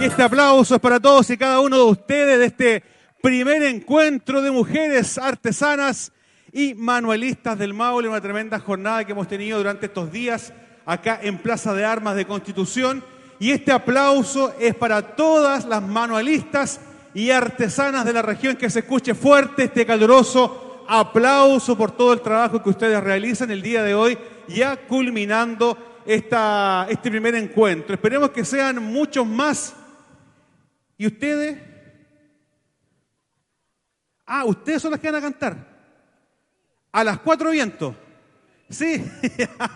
[0.00, 2.84] Y este aplauso es para todos y cada uno de ustedes de este
[3.20, 6.12] primer encuentro de mujeres artesanas
[6.52, 10.52] y manualistas del Maule, una tremenda jornada que hemos tenido durante estos días
[10.86, 13.02] acá en Plaza de Armas de Constitución.
[13.40, 16.80] Y este aplauso es para todas las manualistas
[17.12, 22.20] y artesanas de la región, que se escuche fuerte este caluroso aplauso por todo el
[22.20, 27.94] trabajo que ustedes realizan el día de hoy, ya culminando esta, este primer encuentro.
[27.94, 29.74] Esperemos que sean muchos más.
[30.98, 31.56] ¿Y ustedes?
[34.26, 35.56] Ah, ustedes son las que van a cantar.
[36.90, 37.94] A las cuatro vientos.
[38.68, 39.04] Sí.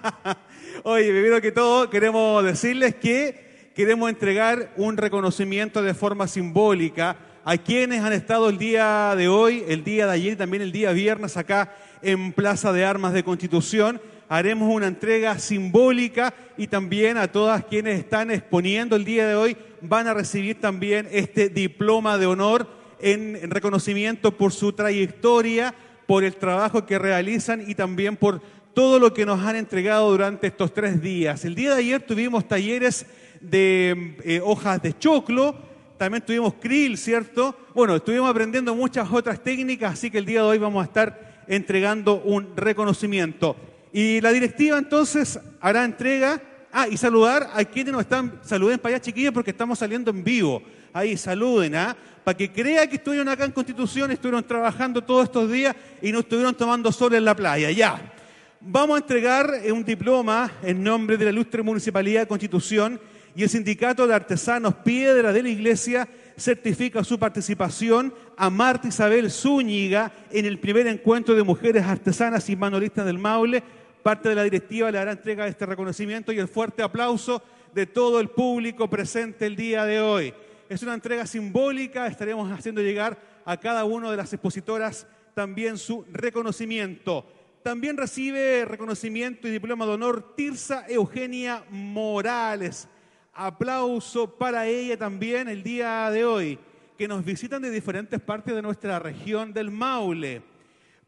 [0.82, 7.56] Oye, primero que todo, queremos decirles que queremos entregar un reconocimiento de forma simbólica a
[7.56, 10.92] quienes han estado el día de hoy, el día de ayer y también el día
[10.92, 14.02] viernes acá en Plaza de Armas de Constitución.
[14.34, 19.58] Haremos una entrega simbólica y también a todas quienes están exponiendo el día de hoy
[19.82, 22.66] van a recibir también este diploma de honor
[22.98, 25.74] en reconocimiento por su trayectoria,
[26.06, 28.40] por el trabajo que realizan y también por
[28.72, 31.44] todo lo que nos han entregado durante estos tres días.
[31.44, 33.04] El día de ayer tuvimos talleres
[33.42, 35.54] de eh, hojas de choclo,
[35.98, 37.54] también tuvimos krill, ¿cierto?
[37.74, 41.44] Bueno, estuvimos aprendiendo muchas otras técnicas, así que el día de hoy vamos a estar
[41.46, 43.56] entregando un reconocimiento.
[43.92, 46.40] Y la directiva entonces hará entrega,
[46.72, 50.24] ah, y saludar a quienes nos están, saluden para allá chiquillos porque estamos saliendo en
[50.24, 50.62] vivo.
[50.92, 51.96] Ahí, saluden, ¿ah?
[52.24, 56.20] Para que crea que estuvieron acá en Constitución, estuvieron trabajando todos estos días y no
[56.20, 58.12] estuvieron tomando sol en la playa, ya.
[58.60, 63.00] Vamos a entregar un diploma en nombre de la ilustre Municipalidad de Constitución
[63.34, 69.30] y el Sindicato de Artesanos Piedra de la Iglesia certifica su participación a Marta Isabel
[69.30, 73.62] Zúñiga en el primer encuentro de mujeres artesanas y manualistas del Maule.
[74.02, 77.42] Parte de la directiva le hará entrega de este reconocimiento y el fuerte aplauso
[77.74, 80.34] de todo el público presente el día de hoy.
[80.68, 86.04] Es una entrega simbólica, estaremos haciendo llegar a cada una de las expositoras también su
[86.10, 87.26] reconocimiento.
[87.62, 92.88] También recibe reconocimiento y diploma de honor Tirsa Eugenia Morales
[93.34, 96.58] aplauso para ella también el día de hoy,
[96.98, 100.42] que nos visitan de diferentes partes de nuestra región del Maule.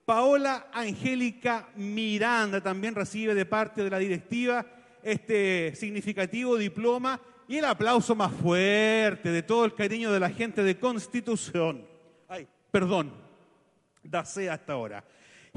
[0.05, 4.67] Paola Angélica Miranda también recibe de parte de la directiva
[5.03, 10.63] este significativo diploma y el aplauso más fuerte de todo el cariño de la gente
[10.63, 11.87] de Constitución.
[12.29, 13.13] Ay, perdón,
[14.03, 15.05] dase hasta ahora.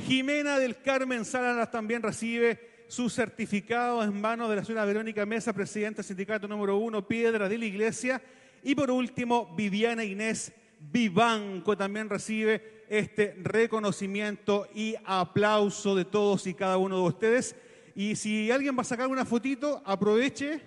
[0.02, 5.54] Jimena del Carmen Salas también recibe su certificado en manos de la señora Verónica Mesa,
[5.54, 8.22] presidenta del sindicato número uno, Piedra de la Iglesia.
[8.64, 16.54] Y por último, Viviana Inés Vivanco también recibe este reconocimiento y aplauso de todos y
[16.54, 17.56] cada uno de ustedes.
[17.96, 20.62] Y si alguien va a sacar una fotito, aproveche,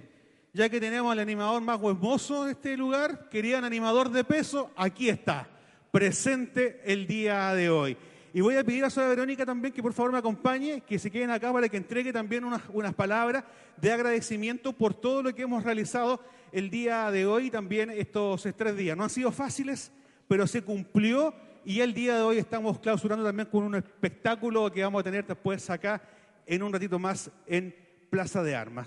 [0.52, 5.08] ya que tenemos al animador más hermoso de este lugar, querían animador de peso, aquí
[5.08, 5.48] está,
[5.92, 7.96] presente el día de hoy.
[8.32, 11.10] Y voy a pedir a Sora Verónica también que por favor me acompañe, que se
[11.10, 13.44] queden acá para que entregue también unas, unas palabras
[13.76, 16.20] de agradecimiento por todo lo que hemos realizado
[16.52, 18.96] el día de hoy y también estos tres días.
[18.96, 19.92] No han sido fáciles,
[20.30, 24.80] pero se cumplió y el día de hoy estamos clausurando también con un espectáculo que
[24.80, 26.00] vamos a tener después acá
[26.46, 27.74] en un ratito más en
[28.10, 28.86] Plaza de Armas.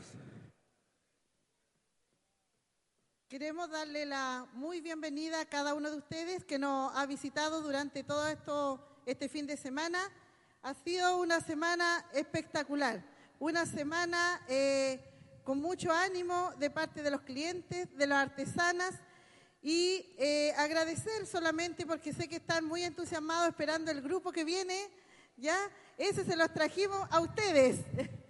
[3.28, 8.06] Queremos darle la muy bienvenida a cada uno de ustedes que nos ha visitado durante
[8.06, 10.00] todo esto este fin de semana.
[10.62, 13.04] Ha sido una semana espectacular,
[13.40, 14.98] una semana eh,
[15.44, 19.02] con mucho ánimo de parte de los clientes, de las artesanas
[19.64, 24.90] y eh, agradecer solamente porque sé que están muy entusiasmados esperando el grupo que viene,
[25.38, 25.58] ¿ya?
[25.98, 27.80] Ese se los trajimos a ustedes.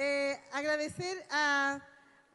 [0.00, 1.82] Eh, agradecer al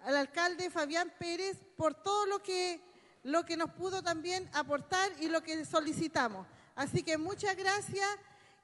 [0.04, 2.82] alcalde Fabián Pérez por todo lo que,
[3.24, 6.46] lo que nos pudo también aportar y lo que solicitamos.
[6.76, 8.06] Así que muchas gracias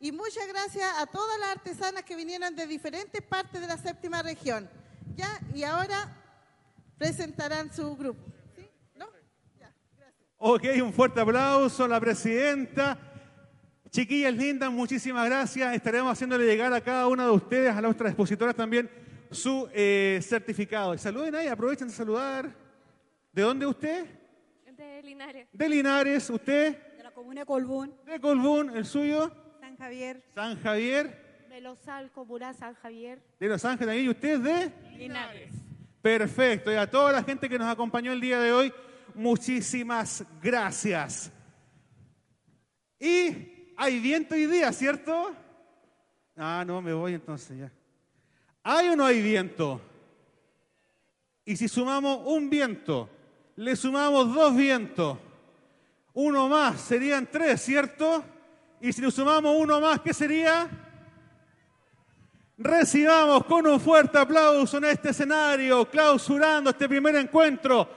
[0.02, 4.22] y muchas gracias a todas las artesanas que vinieron de diferentes partes de la séptima
[4.22, 4.70] región.
[5.16, 5.40] ¿Ya?
[5.54, 6.14] Y ahora
[6.98, 8.22] presentarán su grupo.
[8.56, 8.70] ¿Sí?
[8.96, 9.08] ¿No?
[9.60, 10.29] Ya, gracias.
[10.42, 12.98] Ok, un fuerte aplauso a la presidenta.
[13.90, 15.76] Chiquillas lindas, muchísimas gracias.
[15.76, 18.90] Estaremos haciéndole llegar a cada una de ustedes, a nuestras expositoras también,
[19.30, 20.98] su eh, certificado.
[20.98, 22.56] saluden ahí, aprovechen de saludar.
[23.34, 24.06] ¿De dónde usted?
[24.78, 25.50] De Linares.
[25.52, 26.78] De Linares, ¿usted?
[27.14, 27.94] Comuna Colbún.
[28.06, 29.30] De Colbún, ¿el suyo?
[29.60, 30.24] San Javier.
[30.34, 31.46] San Javier.
[31.50, 31.80] De Los
[32.14, 33.22] Comuna San Javier.
[33.38, 34.72] De Los Ángeles, ¿y usted de?
[34.98, 35.52] Linares.
[36.02, 38.74] Perfecto, y a toda la gente que nos acompañó el día de hoy,
[39.16, 41.32] muchísimas gracias.
[43.00, 45.32] Y hay viento hoy día, ¿cierto?
[46.36, 47.72] Ah, no, me voy entonces ya.
[48.64, 49.82] ¿Hay o no hay viento?
[51.46, 53.10] Y si sumamos un viento,
[53.56, 55.18] Le sumamos dos vientos.
[56.14, 58.24] Uno más, serían tres, ¿cierto?
[58.80, 60.70] Y si le sumamos uno más, ¿qué sería?
[62.58, 67.90] Recibamos con un fuerte aplauso en este escenario, clausurando este primer encuentro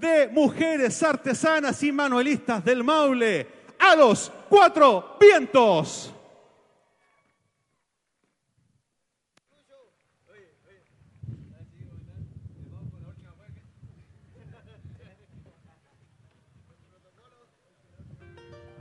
[0.00, 3.46] de mujeres artesanas y manuelistas del Maule,
[3.78, 6.10] a los cuatro vientos.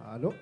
[0.05, 0.33] ¿Aló?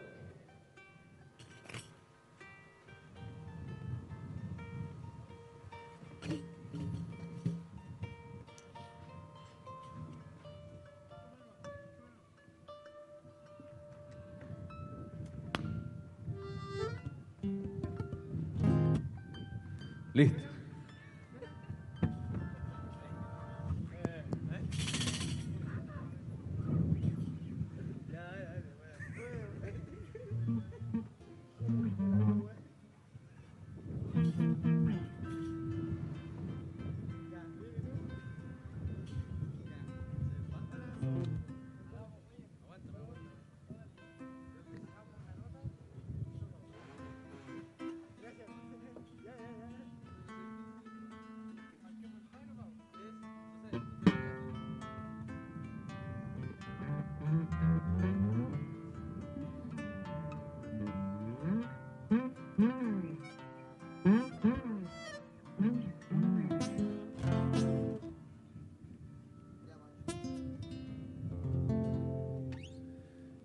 [20.13, 20.50] Listo.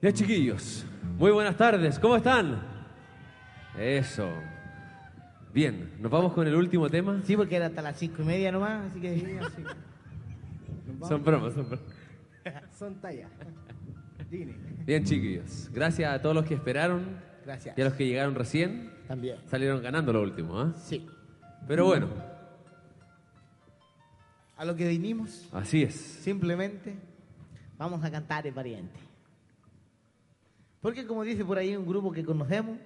[0.06, 0.86] Ya chiquillos,
[1.18, 2.62] muy buenas tardes, ¿cómo están?
[3.76, 4.30] Eso.
[5.52, 7.20] Bien, nos vamos con el último tema.
[7.24, 9.40] Sí, porque era hasta las cinco y media nomás, así que...
[11.08, 11.84] Son bromas, son bromas.
[12.78, 13.28] Son tallas.
[14.86, 17.04] Bien chiquillos, gracias a todos los que esperaron
[17.44, 17.76] Gracias.
[17.76, 18.92] y a los que llegaron recién.
[19.08, 19.38] También.
[19.46, 20.72] Salieron ganando lo último, ¿ah?
[20.84, 21.04] Sí.
[21.66, 22.06] Pero bueno,
[24.56, 25.96] A lo que vinimos, así es.
[25.96, 26.94] simplemente
[27.76, 29.05] vamos a cantar el pariente.
[30.86, 32.78] Porque como dice por ahí un grupo que conocemos,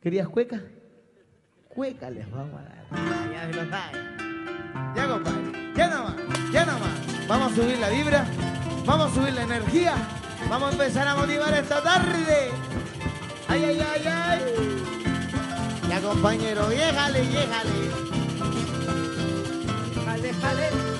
[0.00, 0.62] ¿querías cueca?
[1.68, 3.30] Cueca les vamos a dar.
[3.30, 3.64] Ya se lo.
[4.96, 5.74] Ya, compadre.
[5.76, 6.16] Ya nomás,
[6.50, 7.26] ya nomás.
[7.28, 8.24] Vamos a subir la vibra,
[8.86, 9.92] vamos a subir la energía,
[10.48, 12.48] vamos a empezar a motivar esta tarde.
[13.46, 14.40] Ay, ay, ay, ay.
[15.90, 17.90] Ya, compañero, déjale, déjale.
[20.06, 20.93] Jale, jale.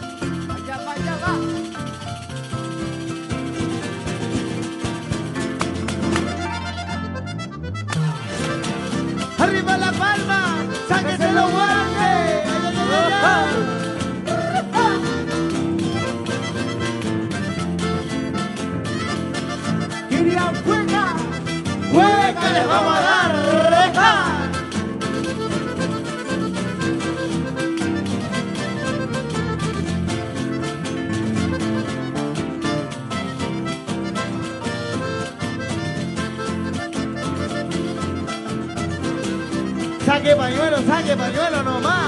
[22.75, 23.45] Vamos a dar.
[40.05, 42.04] Saque pañuelo, saque pañuelo nomás.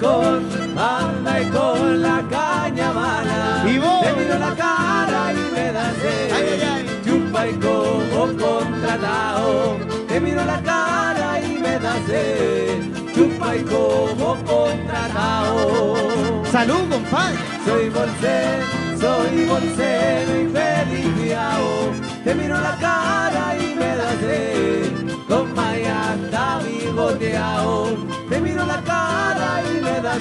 [0.00, 0.48] Con,
[0.78, 3.64] anda y con la caña mala.
[3.70, 4.02] Y vos.
[4.02, 6.32] Te miro la cara y me da sed.
[6.32, 6.84] Ay, ay, ay.
[7.04, 9.76] Chupa y como contratado.
[10.08, 12.82] Te miro la cara y me da sed.
[13.14, 16.44] Chupa y como contratado.
[16.50, 17.38] Salud, compadre.
[17.66, 18.64] Soy bolsero,
[19.00, 21.92] soy bolsero y feliciao.
[22.24, 22.73] Te miro la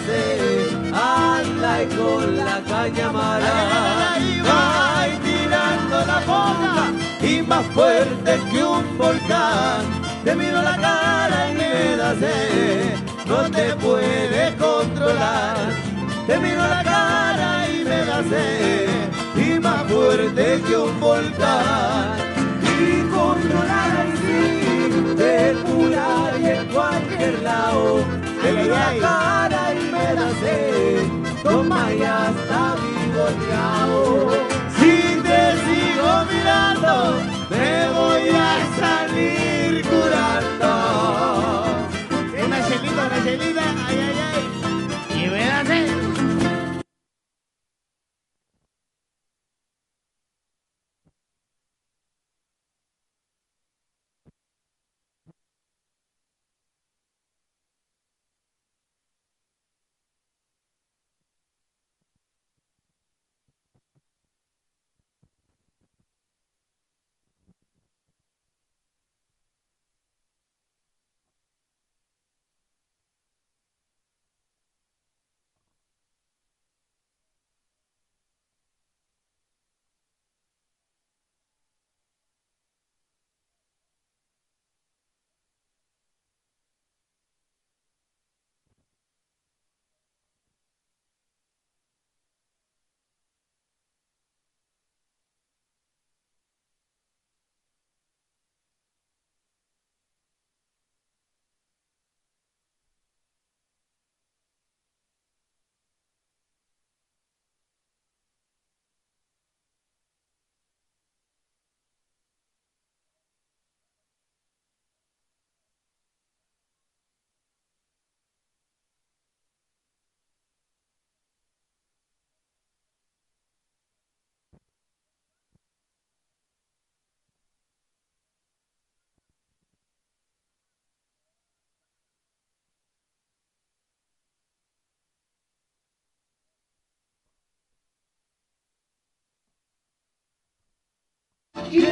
[0.06, 0.94] sed.
[0.94, 4.14] Anda y con la caña mala.
[4.14, 6.92] Ay, va y tirando la boca
[7.22, 9.82] Y más fuerte que un volcán.
[10.24, 12.96] Te miro la cara y me da sed.
[13.26, 15.58] No te puedes controlar.
[16.28, 18.90] Te miro la cara y me da sed.
[19.36, 22.18] Y más fuerte que un volcán.
[22.62, 28.04] Y controlar sí, te curar y en cualquier lado.
[28.42, 29.63] Te miro la cara
[31.44, 31.52] sed.
[31.52, 34.32] Toma ya está bigoteado.
[34.78, 36.94] Si te sigo mirando,
[37.50, 39.43] me voy a salir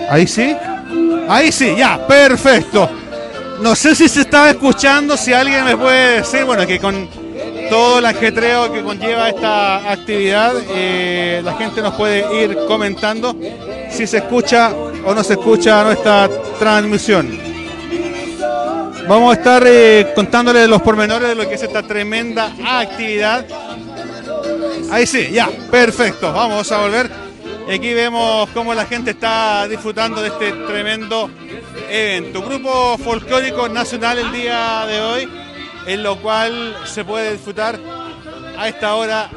[0.09, 0.55] Ahí sí.
[1.27, 2.89] Ahí sí, ya, perfecto.
[3.61, 7.07] No sé si se estaba escuchando, si alguien me puede decir, bueno, que con
[7.69, 13.35] todo el ajetreo que conlleva esta actividad, eh, la gente nos puede ir comentando
[13.89, 14.73] si se escucha
[15.05, 17.39] o no se escucha nuestra transmisión.
[19.07, 23.45] Vamos a estar eh, contándoles los pormenores de lo que es esta tremenda actividad.
[24.91, 26.33] Ahí sí, ya, perfecto.
[26.33, 27.20] Vamos a volver.
[27.67, 31.29] Y aquí vemos cómo la gente está disfrutando de este tremendo
[31.89, 32.41] evento.
[32.41, 35.29] Grupo folclórico nacional el día de hoy,
[35.85, 37.79] en lo cual se puede disfrutar
[38.57, 39.29] a esta hora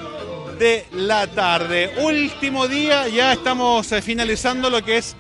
[0.59, 1.93] de la tarde.
[1.99, 5.17] Último día, ya estamos eh, finalizando lo que es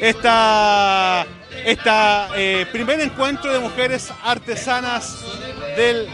[0.00, 1.26] esta,
[1.64, 5.24] esta eh, primer encuentro de mujeres artesanas
[5.76, 6.08] del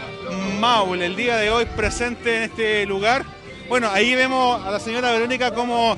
[0.59, 1.05] Maule.
[1.05, 3.25] El día de hoy presente en este lugar.
[3.67, 5.95] Bueno, ahí vemos a la señora Verónica cómo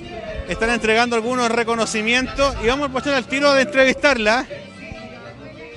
[0.51, 4.45] están entregando algunos reconocimientos y vamos a pasar al tiro de entrevistarla.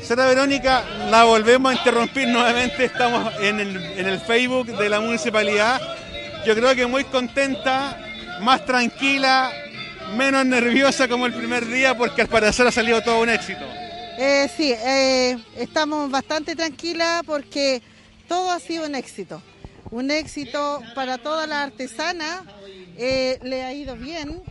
[0.02, 2.84] Señora Verónica, la volvemos a interrumpir nuevamente.
[2.84, 5.80] Estamos en el, en el Facebook de la municipalidad.
[6.44, 7.96] Yo creo que muy contenta,
[8.40, 9.52] más tranquila,
[10.16, 13.64] menos nerviosa como el primer día, porque al parecer ha salido todo un éxito.
[14.18, 17.80] Eh, sí, eh, estamos bastante tranquilas porque
[18.26, 19.40] todo ha sido un éxito.
[19.92, 22.42] Un éxito para todas las artesanas,
[22.98, 24.42] eh, le ha ido bien.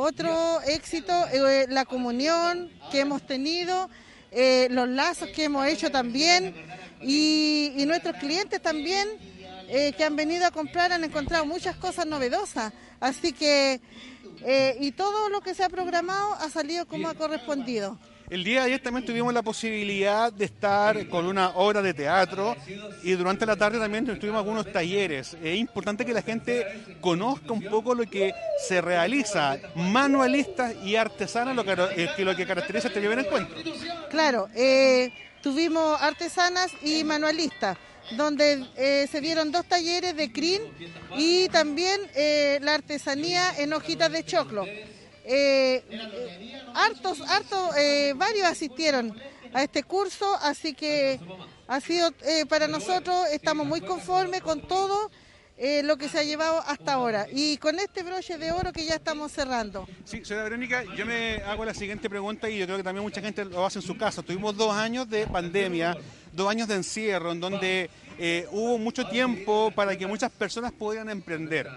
[0.00, 3.90] Otro éxito, eh, la comunión que hemos tenido,
[4.30, 6.54] eh, los lazos que hemos hecho también
[7.02, 9.08] y, y nuestros clientes también
[9.66, 12.72] eh, que han venido a comprar han encontrado muchas cosas novedosas.
[13.00, 13.80] Así que,
[14.44, 17.98] eh, y todo lo que se ha programado ha salido como ha correspondido.
[18.30, 22.56] El día de ayer también tuvimos la posibilidad de estar con una obra de teatro
[23.02, 25.36] y durante la tarde también tuvimos algunos talleres.
[25.42, 26.66] Es importante que la gente
[27.00, 28.34] conozca un poco lo que
[28.66, 33.56] se realiza, manualistas y artesanas, lo eh, que lo que caracteriza este primer encuentro.
[34.10, 35.10] Claro, eh,
[35.42, 37.78] tuvimos artesanas y manualistas,
[38.16, 40.62] donde eh, se dieron dos talleres de crin
[41.16, 44.66] y también eh, la artesanía en hojitas de choclo.
[45.30, 49.14] Eh, eh, hartos, hartos, eh, varios asistieron
[49.52, 51.20] a este curso, así que
[51.66, 55.10] ha sido eh, para nosotros, estamos muy conformes con todo
[55.58, 57.26] eh, lo que se ha llevado hasta ahora.
[57.30, 59.86] Y con este broche de oro que ya estamos cerrando.
[60.06, 63.20] Sí, señora Verónica, yo me hago la siguiente pregunta y yo creo que también mucha
[63.20, 64.22] gente lo hace en su casa.
[64.22, 65.94] Tuvimos dos años de pandemia,
[66.32, 71.10] dos años de encierro, en donde eh, hubo mucho tiempo para que muchas personas pudieran
[71.10, 71.68] emprender.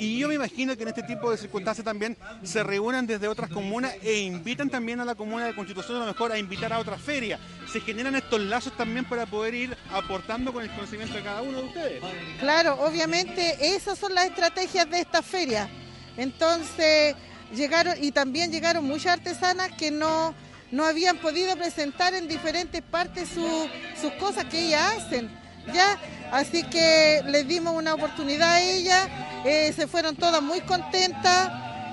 [0.00, 3.50] Y yo me imagino que en este tipo de circunstancias también se reúnen desde otras
[3.50, 6.78] comunas e invitan también a la comuna de Constitución a lo mejor a invitar a
[6.78, 7.38] otras ferias.
[7.70, 11.58] Se generan estos lazos también para poder ir aportando con el conocimiento de cada uno
[11.58, 12.02] de ustedes.
[12.40, 15.68] Claro, obviamente esas son las estrategias de esta feria.
[16.16, 17.14] Entonces
[17.54, 20.34] llegaron y también llegaron muchas artesanas que no,
[20.70, 23.68] no habían podido presentar en diferentes partes su-
[24.00, 25.30] sus cosas que ellas hacen.
[25.74, 25.98] ¿ya?
[26.32, 29.08] Así que les dimos una oportunidad a ellas,
[29.44, 31.50] eh, se fueron todas muy contentas,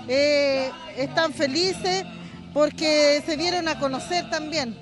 [0.08, 2.04] eh, están felices
[2.54, 4.78] porque se dieron a conocer también.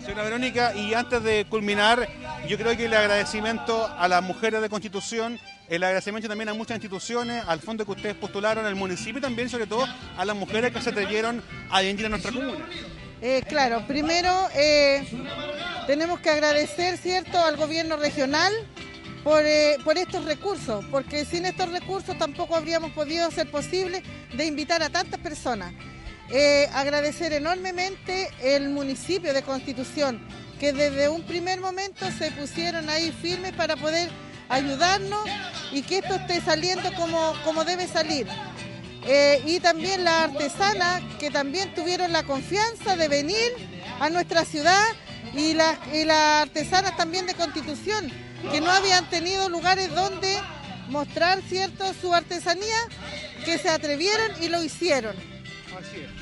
[0.00, 2.08] Señora Verónica, y antes de culminar,
[2.46, 6.76] yo creo que el agradecimiento a las mujeres de Constitución, el agradecimiento también a muchas
[6.76, 10.72] instituciones, al fondo que ustedes postularon, al municipio y también, sobre todo, a las mujeres
[10.72, 12.66] que se atrevieron a venir a nuestra comuna.
[13.20, 15.04] Eh, claro, primero eh,
[15.86, 18.52] tenemos que agradecer, ¿cierto?, al gobierno regional
[19.24, 24.02] por, eh, por estos recursos, porque sin estos recursos tampoco habríamos podido ser posible
[24.36, 25.72] de invitar a tantas personas.
[26.30, 30.20] Eh, agradecer enormemente el municipio de Constitución,
[30.60, 34.10] que desde un primer momento se pusieron ahí firmes para poder
[34.48, 35.28] ayudarnos
[35.72, 38.28] y que esto esté saliendo como, como debe salir.
[39.10, 43.54] Eh, y también las artesanas que también tuvieron la confianza de venir
[44.00, 44.84] a nuestra ciudad
[45.34, 48.12] y las, y las artesanas también de Constitución,
[48.52, 50.36] que no habían tenido lugares donde
[50.90, 52.76] mostrar cierto su artesanía,
[53.46, 55.16] que se atrevieron y lo hicieron.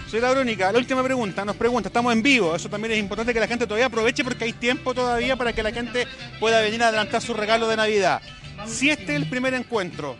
[0.08, 3.40] Señora Verónica, la última pregunta, nos pregunta, estamos en vivo, eso también es importante que
[3.40, 6.06] la gente todavía aproveche porque hay tiempo todavía para que la gente
[6.38, 8.22] pueda venir a adelantar su regalo de Navidad.
[8.64, 10.16] Si este es el primer encuentro,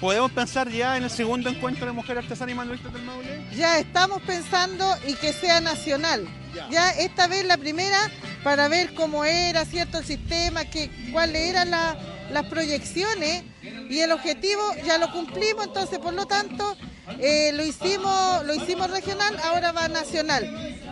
[0.00, 3.46] ¿podemos pensar ya en el segundo encuentro de mujeres artesanas y manualistas del Maule?
[3.56, 6.26] Ya estamos pensando y que sea nacional.
[6.70, 7.98] Ya esta vez la primera
[8.42, 9.98] para ver cómo era, ¿cierto?
[9.98, 11.96] El sistema, que, cuáles eran la-
[12.32, 13.44] las proyecciones
[13.90, 16.76] y el objetivo ya lo cumplimos, entonces por lo tanto
[17.20, 20.44] eh, lo, hicimos, lo hicimos regional, ahora va nacional.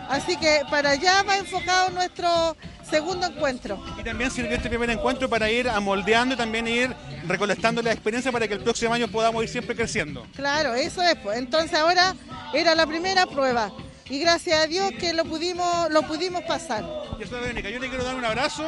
[0.09, 2.55] Así que para allá va enfocado nuestro
[2.89, 3.83] segundo encuentro.
[3.99, 6.93] Y también sirvió este primer encuentro para ir amoldeando y también ir
[7.27, 10.25] recolectando la experiencia para que el próximo año podamos ir siempre creciendo.
[10.35, 11.15] Claro, eso es.
[11.15, 11.37] pues.
[11.37, 12.15] Entonces ahora
[12.53, 13.71] era la primera prueba.
[14.09, 16.83] y gracias a Dios que lo pudimos, lo pudimos pasar.
[17.19, 18.63] Yo soy Verónica, yo le quiero dar un abrazo,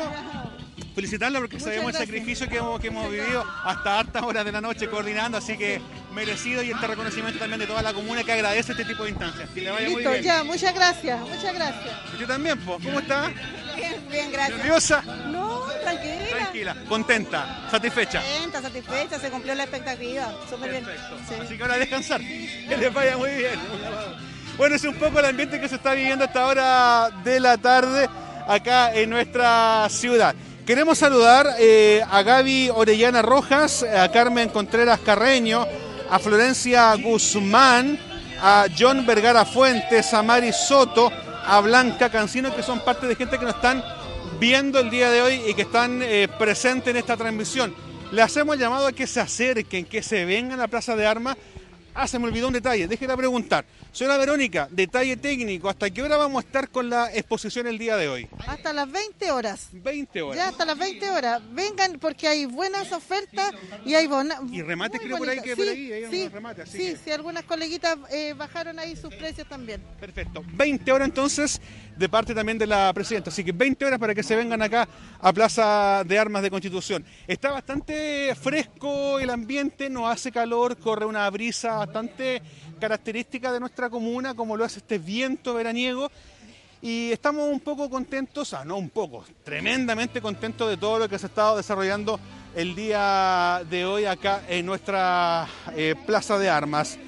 [0.95, 4.51] felicitarla porque Muchas sabemos el sacrificio que hemos, que hemos vivido hasta hartas horas de
[4.51, 5.79] la noche coordinando, así que
[6.11, 9.47] merecido y este reconocimiento también de toda la comuna que agradece este tipo de instancias.
[9.51, 10.23] Que le vaya muy Listo, bien.
[10.23, 11.93] ya, muchas gracias, muchas gracias.
[12.19, 13.31] Yo también, pues, ¿cómo está?
[13.77, 14.57] Bien, bien, gracias.
[14.57, 15.01] ¿Nerviosa?
[15.27, 16.37] No, tranquila.
[16.37, 18.21] Tranquila, contenta, satisfecha.
[18.21, 20.33] Contenta, satisfecha, se cumplió la expectativa.
[20.49, 20.85] Súper bien.
[21.27, 21.35] Sí.
[21.41, 22.21] Así que ahora a descansar.
[22.21, 23.59] Que les vaya muy bien.
[24.57, 27.57] Bueno, es un poco el ambiente que se está viviendo a esta hora de la
[27.57, 28.09] tarde
[28.47, 30.35] acá en nuestra ciudad.
[30.65, 35.65] Queremos saludar eh, a Gaby Orellana Rojas, a Carmen Contreras Carreño,
[36.09, 37.97] a Florencia Guzmán,
[38.41, 41.11] a John Vergara Fuentes, a Mari Soto,
[41.47, 43.81] a Blanca Cancino, que son parte de gente que nos están
[44.37, 47.73] viendo el día de hoy y que están eh, presentes en esta transmisión.
[48.11, 51.37] Le hacemos llamado a que se acerquen, que se vengan a la Plaza de Armas.
[51.95, 53.65] Ah, se me olvidó un detalle, déjela preguntar.
[53.97, 57.97] Señora Verónica, detalle técnico, ¿hasta qué hora vamos a estar con la exposición el día
[57.97, 58.27] de hoy?
[58.45, 59.69] Hasta las 20 horas.
[59.71, 60.37] 20 horas.
[60.37, 61.41] Ya hasta las 20 horas.
[61.49, 63.55] Vengan porque hay buenas ofertas
[63.85, 64.37] y hay bonas.
[64.51, 67.43] Y remates creo por ahí que por ahí hay remates, así sí, que- sí, algunas
[67.45, 69.81] coleguitas eh, bajaron ahí sus precios también.
[69.99, 70.43] Perfecto.
[70.45, 71.59] 20 horas entonces
[71.97, 73.31] de parte también de la presidenta.
[73.31, 74.87] Así que 20 horas para que se vengan acá
[75.19, 77.03] a Plaza de Armas de Constitución.
[77.25, 82.43] Está bastante fresco el ambiente, no hace calor, corre una brisa bastante
[82.77, 86.11] característica de nuestra comuna, como lo hace este viento veraniego.
[86.81, 91.17] Y estamos un poco contentos, ah, no un poco, tremendamente contentos de todo lo que
[91.17, 92.19] se ha estado desarrollando
[92.55, 96.99] el día de hoy acá en nuestra eh, Plaza de Armas.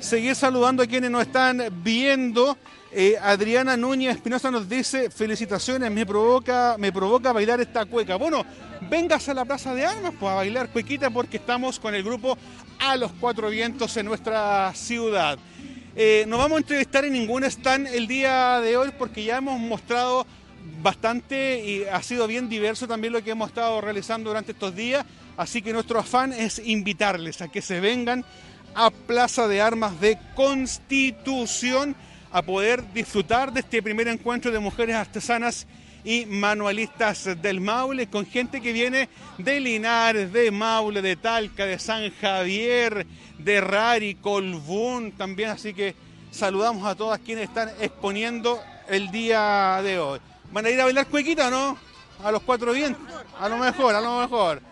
[0.00, 2.56] Seguir saludando a quienes nos están viendo.
[2.90, 8.16] Eh, Adriana Núñez Espinosa nos dice, felicitaciones, me provoca, me provoca bailar esta cueca.
[8.16, 8.46] Bueno,
[8.88, 12.38] vengas a la Plaza de Armas pues, a bailar cuequita porque estamos con el grupo
[12.80, 15.38] A los Cuatro Vientos en nuestra ciudad.
[15.96, 19.60] Eh, no vamos a entrevistar en ningún stand el día de hoy porque ya hemos
[19.60, 20.26] mostrado
[20.80, 25.04] bastante y ha sido bien diverso también lo que hemos estado realizando durante estos días.
[25.36, 28.24] Así que nuestro afán es invitarles a que se vengan
[28.74, 31.94] a Plaza de Armas de Constitución
[32.30, 35.66] a poder disfrutar de este primer encuentro de mujeres artesanas
[36.04, 41.78] y manualistas del Maule con gente que viene de Linares, de Maule, de Talca, de
[41.78, 43.06] San Javier,
[43.38, 45.94] de Rari, Colbún también, así que
[46.30, 50.20] saludamos a todas quienes están exponiendo el día de hoy.
[50.52, 51.78] ¿Van a ir a bailar cuequita o no?
[52.24, 53.02] A los cuatro vientos,
[53.38, 54.62] a lo mejor, a lo mejor.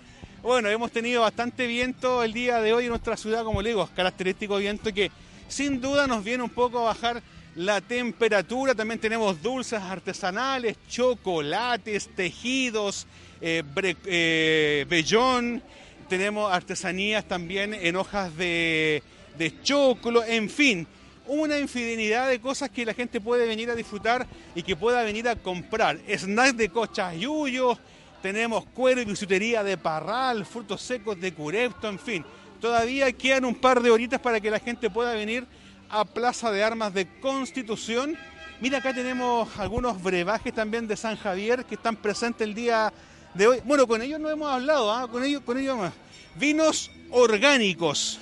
[0.42, 3.88] Bueno, hemos tenido bastante viento el día de hoy en nuestra ciudad, como le digo,
[3.94, 5.10] característico viento que
[5.48, 7.22] sin duda nos viene un poco a bajar
[7.56, 8.74] la temperatura.
[8.74, 13.06] También tenemos dulces artesanales, chocolates, tejidos,
[13.40, 13.64] eh,
[14.04, 15.62] eh, vellón.
[16.08, 19.02] Tenemos artesanías también en hojas de,
[19.36, 20.86] de choclo, en fin.
[21.26, 25.28] Una infinidad de cosas que la gente puede venir a disfrutar y que pueda venir
[25.28, 25.98] a comprar.
[26.08, 27.78] Snacks de cochas yuyos,
[28.22, 32.24] tenemos cuero y bisutería de parral, frutos secos de curepto, en fin.
[32.60, 35.46] Todavía quedan un par de horitas para que la gente pueda venir
[35.90, 38.16] a Plaza de Armas de Constitución.
[38.60, 42.92] Mira, acá tenemos algunos brebajes también de San Javier que están presentes el día
[43.34, 43.60] de hoy.
[43.64, 45.08] Bueno, con ellos no hemos hablado, ¿ah?
[45.10, 45.92] con ellos, con ellos más.
[46.36, 48.18] Vinos orgánicos.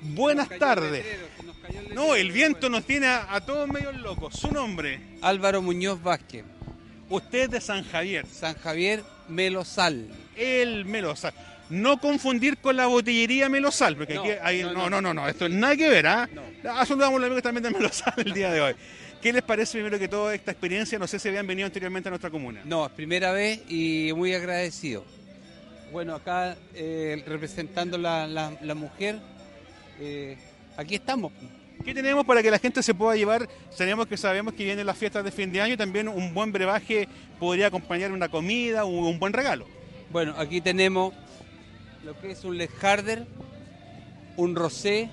[0.00, 1.04] Buenas tardes.
[1.92, 4.34] No, el viento nos tiene a, a todos medios locos.
[4.34, 6.44] Su nombre, Álvaro Muñoz Vázquez,
[7.08, 10.08] usted es de San Javier, San Javier Melosal.
[10.36, 11.34] el Melosal.
[11.70, 14.62] No confundir con la botillería Melosal, porque No, aquí hay.
[14.62, 15.00] no, No, no, no.
[15.00, 16.28] no, no, esto es nada que ver, ¿ah?
[16.32, 16.42] No.
[16.68, 18.74] Ah, Saludamos a los amigos también de Melosal el día de hoy.
[19.22, 20.98] ¿Qué les parece primero que todo esta experiencia?
[20.98, 22.60] No sé si habían venido anteriormente a nuestra comuna.
[22.64, 25.04] No, es primera vez y muy agradecido.
[25.92, 29.18] Bueno, acá eh, representando la, la- la mujer,
[30.00, 30.36] eh,
[30.76, 31.32] aquí estamos.
[31.84, 33.48] ¿Qué tenemos para que la gente se pueda llevar?
[33.76, 36.52] Tenemos que sabemos que vienen las fiestas de fin de año y también un buen
[36.52, 39.66] brebaje podría acompañar una comida o un buen regalo.
[40.10, 41.14] Bueno, aquí tenemos
[42.04, 43.26] lo que es un Les Harder,
[44.36, 45.10] un Rosé,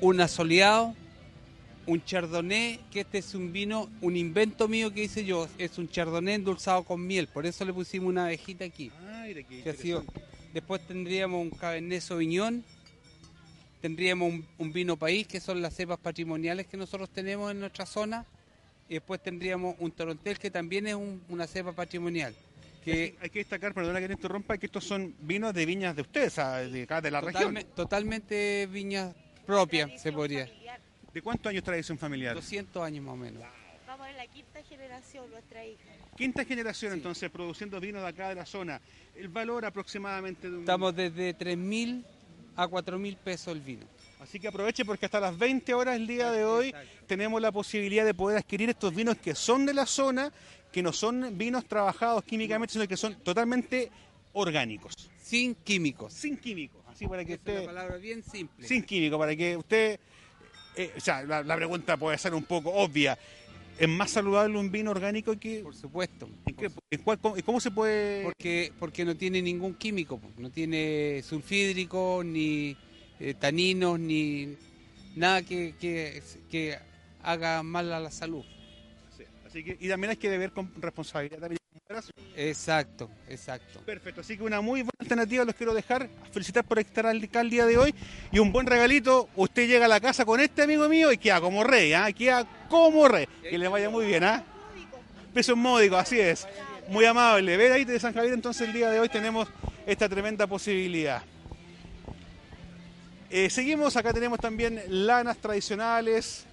[0.00, 0.94] un asoleado,
[1.86, 5.88] un chardonnay, que este es un vino, un invento mío que hice yo, es un
[5.88, 8.90] chardonnay endulzado con miel, por eso le pusimos una abejita aquí.
[9.62, 10.04] que ha sido-
[10.54, 12.62] Después tendríamos un Cabernet Sauvignon,
[13.80, 17.86] tendríamos un, un vino país, que son las cepas patrimoniales que nosotros tenemos en nuestra
[17.86, 18.26] zona,
[18.88, 22.34] y después tendríamos un Torontel, que también es un- una cepa patrimonial.
[22.84, 26.02] Que Hay que destacar, perdona que te interrumpa, que estos son vinos de viñas de
[26.02, 27.54] ustedes, ah, de acá de la región.
[27.54, 29.14] Totalme- Totalmente viñas
[29.46, 30.48] propias, se podría.
[31.12, 32.34] ¿De cuántos años tradición familiar?
[32.34, 33.42] 200 años más o menos.
[33.86, 35.82] Vamos en la quinta generación, nuestra hija.
[36.16, 36.96] Quinta generación Sí.
[36.98, 38.80] entonces produciendo vinos de acá de la zona.
[39.14, 40.60] El valor aproximadamente de un...
[40.60, 42.02] Estamos desde 3.000
[42.56, 43.86] a 4.000 pesos el vino.
[44.20, 46.74] Así que aproveche porque hasta las 20 horas el día de hoy
[47.06, 50.32] tenemos la posibilidad de poder adquirir estos vinos que son de la zona,
[50.72, 53.90] que no son vinos trabajados químicamente, sino que son totalmente
[54.32, 56.12] orgánicos, Sin químicos.
[56.12, 56.82] sin químicos.
[56.88, 57.62] Así para que Esa es usted...
[57.64, 58.66] una palabra bien simple.
[58.66, 60.00] Sin químico, para que usted...
[60.76, 63.18] eh, o sea, la, la pregunta puede ser un poco obvia.
[63.78, 65.60] ¿Es más saludable un vino orgánico que...
[65.60, 66.28] Por supuesto.
[66.46, 68.24] ¿en qué- en cuál- cómo, cómo se puede...?
[68.24, 70.28] Porque, porque no tiene ningún químico, po.
[70.38, 72.76] no tiene sulfídrico, ni
[73.20, 74.54] eh, taninos, ni
[75.16, 76.78] nada que, que, que
[77.22, 78.44] haga mal a la salud.
[79.52, 81.58] Sí, Así que, y también hay que deber con responsabilidad también.
[82.36, 83.80] Exacto, exacto.
[83.80, 86.08] Perfecto, así que una muy buena alternativa los quiero dejar.
[86.30, 87.94] Felicitar por estar al- día de hoy.
[88.30, 91.40] Y un buen regalito, usted llega a la casa con este amigo mío y queda
[91.40, 92.10] como rey, ¿ah?
[92.12, 93.26] Queda como rey.
[93.42, 94.42] Que le vaya muy bien, ¿ah?
[95.34, 96.46] Peso módico, así es.
[96.88, 97.56] Muy amable.
[97.58, 99.48] Ver ahí de San Javier, entonces el día de hoy tenemos
[99.86, 101.22] esta tremenda posibilidad.
[103.28, 106.46] Eh, seguimos, acá tenemos también lanas tradicionales.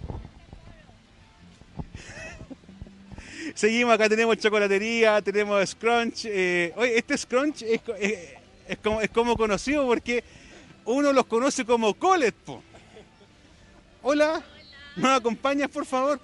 [3.60, 6.24] Seguimos, acá tenemos chocolatería, tenemos scrunch.
[6.28, 8.20] eh, oye, este scrunch es, es-
[8.70, 10.24] es como, es como conocido porque
[10.86, 12.34] uno los conoce como colet.
[12.34, 12.64] po.
[14.02, 14.42] Hola,
[14.96, 16.22] ¿nos acompañas por favor?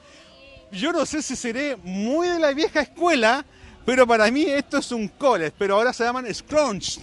[0.72, 3.44] Yo no sé si seré muy de la vieja escuela,
[3.86, 7.00] pero para mí esto es un colet, pero ahora se llaman scrunch.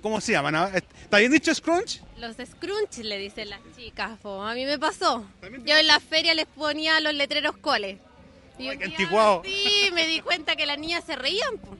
[0.00, 0.74] ¿Cómo se llaman?
[0.74, 2.00] ¿Está bien dicho scrunch?
[2.16, 4.42] Los scrunch le dicen las chicas, po.
[4.42, 5.26] a mí me pasó.
[5.38, 7.98] ¿También te Yo en la feria les ponía los letreros cole.
[8.58, 8.78] Y Ay.
[9.44, 11.58] Sí, me di cuenta que las niñas se reían.
[11.58, 11.76] po.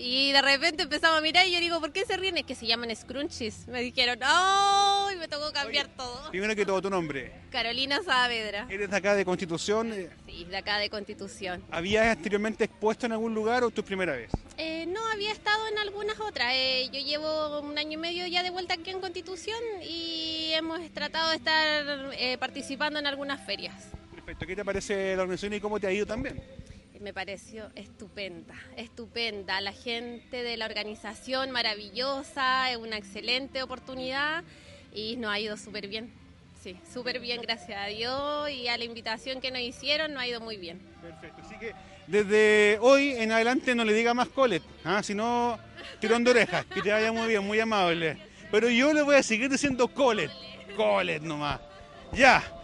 [0.00, 2.38] Y de repente empezamos a mirar y yo digo, ¿por qué se ríen?
[2.38, 3.66] Es que se llaman scrunchies.
[3.66, 5.08] Me dijeron, ¡oh!
[5.12, 6.30] Y me tocó cambiar todo.
[6.30, 7.32] Primero que todo, tu nombre.
[7.50, 8.68] Carolina Saavedra.
[8.70, 9.92] ¿Eres de acá de Constitución?
[10.24, 11.64] Sí, de acá de Constitución.
[11.72, 14.30] ¿Habías anteriormente expuesto en algún lugar o tu primera vez?
[14.56, 16.52] Eh, no, había estado en algunas otras.
[16.54, 20.78] Eh, yo llevo un año y medio ya de vuelta aquí en Constitución y hemos
[20.92, 23.74] tratado de estar eh, participando en algunas ferias.
[24.28, 24.46] Perfecto.
[24.46, 26.38] ¿Qué te parece la organización y cómo te ha ido también?
[27.00, 29.58] Me pareció estupenda, estupenda.
[29.62, 34.44] La gente de la organización maravillosa, es una excelente oportunidad
[34.92, 36.12] y nos ha ido súper bien.
[36.62, 40.26] Sí, súper bien, gracias a Dios y a la invitación que nos hicieron nos ha
[40.26, 40.78] ido muy bien.
[41.00, 41.40] Perfecto.
[41.46, 41.72] Así que
[42.06, 45.02] desde hoy en adelante no le diga más colet, ¿ah?
[45.02, 45.58] sino
[46.00, 46.66] tirón de orejas.
[46.66, 48.18] Que te vaya muy bien, muy amable.
[48.50, 50.30] Pero yo le voy a seguir diciendo colet.
[50.76, 51.60] Colet nomás.
[52.12, 52.57] Ya.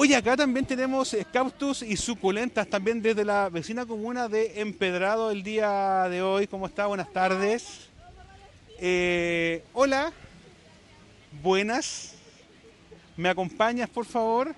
[0.00, 5.42] Oye, acá también tenemos cactus y suculentas también desde la vecina comuna de Empedrado el
[5.42, 6.46] día de hoy.
[6.46, 6.86] ¿Cómo está?
[6.86, 7.88] Buenas tardes.
[8.78, 10.12] Eh, hola.
[11.42, 12.14] Buenas.
[13.16, 14.54] ¿Me acompañas, por favor?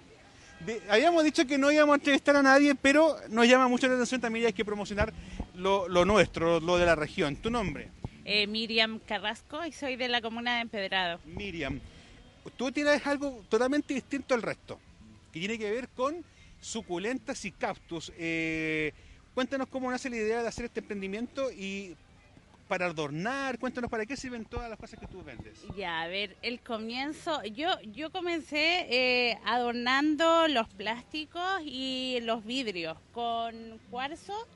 [0.66, 3.94] De- habíamos dicho que no íbamos a entrevistar a nadie, pero nos llama mucho la
[3.94, 5.10] atención también y hay que promocionar
[5.54, 7.36] lo, lo nuestro, lo de la región.
[7.36, 7.88] ¿Tu nombre?
[8.26, 11.18] Eh, Miriam Carrasco y soy de la comuna de Empedrado.
[11.24, 11.80] Miriam.
[12.58, 14.78] Tú tienes algo totalmente distinto al resto,
[15.32, 16.24] que tiene que ver con
[16.60, 18.12] suculentas y cactus.
[18.18, 18.92] Eh,
[19.34, 21.96] cuéntanos cómo nace la idea de hacer este emprendimiento y
[22.68, 25.60] para adornar, cuéntanos para qué sirven todas las cosas que tú vendes.
[25.76, 32.96] Ya, a ver, el comienzo, yo, yo comencé eh, adornando los plásticos y los vidrios
[33.12, 34.46] con cuarzo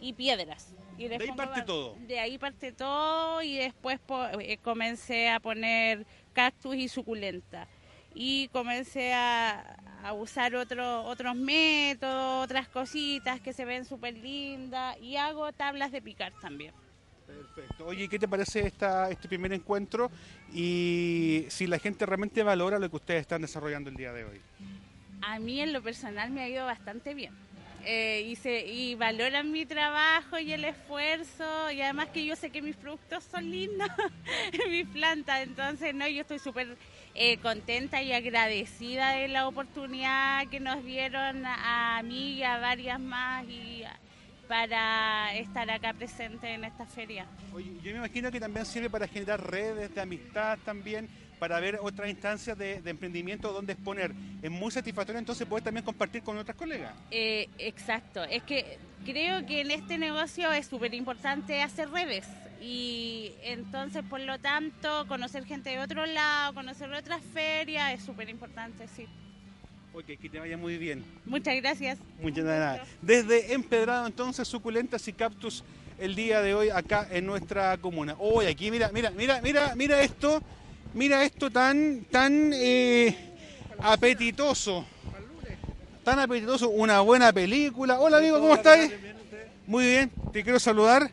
[0.00, 0.74] y piedras.
[0.98, 1.96] Y De ahí parte todo.
[2.06, 7.66] De ahí parte todo y después po- eh, comencé a poner cactus y suculenta.
[8.14, 14.96] Y comencé a, a usar otro, otros métodos, otras cositas que se ven súper lindas
[15.00, 16.72] y hago tablas de picar también.
[17.26, 17.86] Perfecto.
[17.86, 20.10] Oye, ¿qué te parece esta, este primer encuentro?
[20.52, 24.40] Y si la gente realmente valora lo que ustedes están desarrollando el día de hoy.
[25.22, 27.34] A mí en lo personal me ha ido bastante bien.
[27.84, 32.50] Eh, y, se- y valoran mi trabajo y el esfuerzo y además que yo sé
[32.50, 33.88] que mis productos son lindos,
[34.70, 36.76] mis plantas, entonces no, yo estoy súper
[37.18, 43.00] eh, contenta y agradecida de la oportunidad que nos dieron a, mí y a varias
[43.00, 43.84] más y
[44.46, 47.26] para estar acá presente en esta feria.
[47.54, 51.78] Oye, yo me imagino que también sirve para generar redes de amistad también, para ver
[51.82, 54.12] otras instancias de, de emprendimiento donde exponer.
[54.42, 56.94] Es muy satisfactorio entonces poder también compartir con otras colegas.
[57.10, 62.26] Eh, exacto, es que creo que en este negocio es súper importante hacer redes
[62.60, 68.28] y entonces por lo tanto conocer gente de otro lado, conocer otras ferias es súper
[68.28, 69.06] importante, sí.
[69.94, 71.02] Oye, que te vaya muy bien.
[71.24, 71.98] Muchas gracias.
[72.20, 72.86] Muchas gracias.
[73.00, 75.64] Desde Empedrado entonces, suculentas y cactus
[75.98, 78.14] el día de hoy acá en nuestra comuna.
[78.18, 80.42] Oye, aquí mira, mira, mira, mira, mira esto,
[80.96, 83.14] mira esto tan, tan eh,
[83.78, 84.84] apetitoso.
[86.04, 87.98] Tan apetitoso, una buena película.
[88.00, 88.90] Hola amigo, ¿cómo estás?
[89.66, 91.10] Muy bien, te quiero saludar.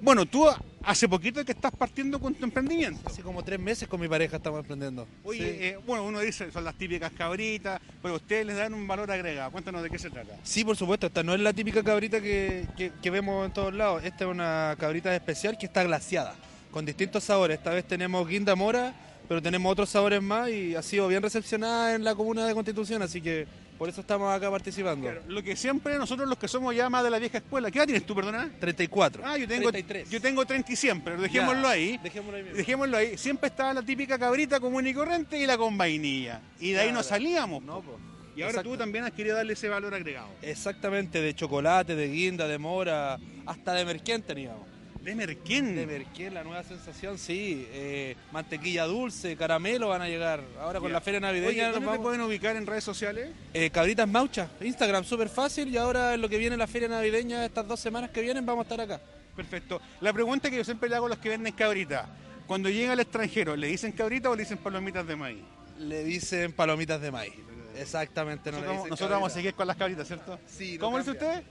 [0.00, 0.46] Bueno, tú
[0.82, 3.02] hace poquito que estás partiendo con tu emprendimiento.
[3.06, 5.06] Hace como tres meses con mi pareja estamos emprendiendo.
[5.24, 5.44] Oye, Sí.
[5.66, 9.50] eh, bueno, uno dice, son las típicas cabritas, pero ustedes les dan un valor agregado.
[9.50, 10.34] Cuéntanos de qué se trata.
[10.42, 13.74] Sí, por supuesto, esta no es la típica cabrita que, que- que vemos en todos
[13.74, 14.02] lados.
[14.04, 16.34] Esta es una cabrita especial que está glaciada,
[16.70, 17.58] con distintos sabores.
[17.58, 18.94] Esta vez tenemos guinda mora,
[19.30, 23.00] pero tenemos otros sabores más y ha sido bien recepcionada en la comuna de Constitución,
[23.00, 23.46] así que
[23.78, 25.08] por eso estamos acá participando.
[25.28, 27.84] Lo que siempre nosotros los que somos ya más de la vieja escuela, ¿qué edad
[27.86, 28.50] tienes tú, perdona?
[28.58, 29.22] 34.
[29.24, 30.10] Ah, yo tengo, 33.
[30.10, 32.00] yo tengo 30 y siempre, pero dejémoslo Ya, ahí.
[32.02, 32.56] Dejémoslo ahí mismo.
[32.56, 33.16] Dejémoslo ahí.
[33.16, 36.40] Siempre estaba la típica cabrita común y corriente y la con vainilla.
[36.58, 36.98] Y de ahí Claro.
[36.98, 37.62] no salíamos.
[37.62, 37.92] No, po.
[37.92, 37.98] po.
[38.34, 38.70] Y ahora Exacto.
[38.70, 40.26] tú también has querido darle ese valor agregado.
[40.42, 43.16] Exactamente, de chocolate, de guinda, de mora,
[43.46, 44.66] hasta de merquén teníamos.
[45.02, 45.74] De merquén.
[45.76, 47.66] De merquén, la nueva sensación, sí.
[47.72, 50.42] Eh, mantequilla dulce, caramelo van a llegar.
[50.60, 53.30] Ahora con la feria navideña Oye, ¿dónde te vamos- pueden ubicar en redes sociales?
[53.54, 55.68] Eh, Cabritas Maucha, Instagram, súper fácil.
[55.68, 58.64] Y ahora en lo que viene la feria navideña, estas dos semanas que vienen, vamos
[58.66, 59.00] a estar acá.
[59.34, 59.80] Perfecto.
[60.02, 62.06] La pregunta que yo siempre le hago a los que venden cabrita.
[62.46, 65.40] Cuando llega al extranjero, ¿le dicen cabrita o le dicen palomitas de maíz?
[65.78, 67.32] Le dicen palomitas de maíz.
[67.78, 70.38] Exactamente, no Nosotros, dicen nosotros vamos a seguir con las cabritas, ¿cierto?
[70.46, 71.42] Sí, no ¿Cómo dice usted?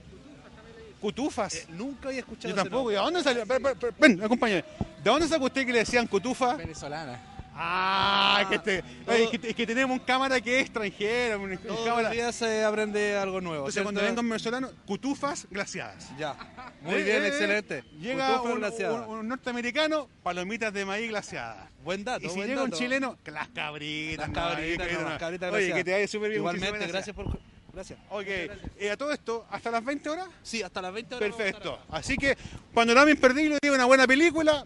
[1.00, 1.54] Cutufas.
[1.54, 2.90] Eh, nunca había escuchado Yo tampoco.
[2.90, 2.98] ¿Y.
[2.98, 3.44] ¿De dónde salió?
[3.46, 3.62] Ven,
[3.98, 4.64] ven, acompáñame.
[5.02, 6.54] ¿De dónde sacó usted que le decían cutufa?
[6.56, 7.20] Venezolana.
[7.62, 11.36] Ah, que, te- todo- oye, es que, es que tenemos un cámara que es.
[11.36, 12.02] Un, un Todos cámara.
[12.04, 13.56] los días se aprende algo nuevo.
[13.68, 13.86] Entonces, ¿cierto?
[13.88, 16.08] cuando venga un venezolano, cutufas glaciadas.
[16.18, 16.34] Ya.
[16.80, 17.84] Muy Eh, bien, eh, excelente.
[18.00, 21.68] Llega Cutufas un, un- un norteamericano, palomitas de maíz glaciadas.
[21.84, 22.24] Buen dato.
[22.24, 24.28] Y si buen llega un chileno, las cabritas.
[24.28, 25.08] Las cabritas, no, no.
[25.10, 26.40] las cabritas Oye, que te vaya súper bien.
[26.40, 27.38] Igualmente, gracias por.
[27.72, 27.98] Gracias.
[28.10, 30.28] Ok, eh, a todo esto, ¿hasta las 20 horas?
[30.42, 31.34] Sí, hasta las 20 horas.
[31.34, 31.78] Perfecto.
[31.90, 32.36] Así que,
[32.74, 34.64] panorama imperdible, tiene una buena película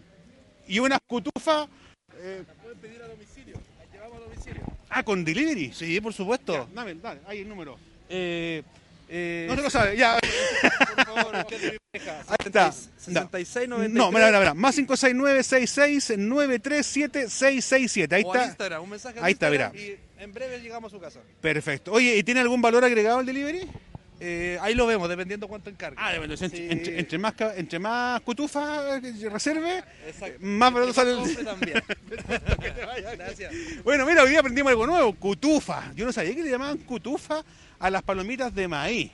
[0.67, 1.67] y unas cutufas.
[2.17, 3.55] eh, Pueden pedir a domicilio.
[3.79, 4.63] Las llevamos a domicilio.
[4.89, 5.71] ah, con delivery.
[5.73, 6.53] Sí, por supuesto.
[6.53, 7.77] Ya, dame, dale, ahí el número.
[8.09, 8.63] Eh,
[9.07, 10.17] eh, No se lo sabe, ya.
[10.95, 12.21] Por favor, pareja.
[12.27, 12.71] Ahí está.
[12.71, 13.93] 66, 93.
[13.93, 14.53] No, mira, mira, mira.
[14.55, 18.45] Más 569 66 937 667 Ahí o está.
[18.47, 19.71] Instagram, un mensaje Ahí está, mira.
[19.75, 21.21] Y en breve llegamos a su casa.
[21.39, 21.93] Perfecto.
[21.93, 23.67] Oye, ¿y tiene algún valor agregado el delivery?
[24.19, 25.97] Eh, ahí lo vemos, dependiendo cuánto encargue.
[25.99, 26.67] Ah, de verdad, entre, Sí.
[26.69, 30.37] entre- entre más, entre más cutufas eh, reserve, Exacto.
[30.41, 31.17] más barato sale el...
[31.17, 31.83] compre también.
[33.17, 33.53] Gracias.
[33.83, 35.91] Bueno, mira, hoy día aprendimos algo nuevo, cutufa.
[35.95, 37.43] Yo no sabía que le llamaban cutufa
[37.79, 39.11] a las palomitas de maíz.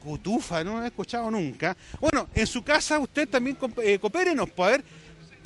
[0.00, 1.76] Cutufa, no lo he escuchado nunca.
[2.00, 4.84] Bueno, en su casa usted también eh, coopérenos, pues, a ver,